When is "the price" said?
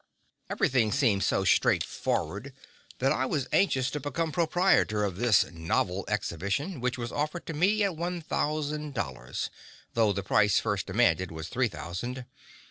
10.11-10.59